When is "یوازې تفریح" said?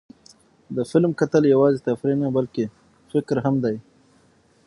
1.53-2.17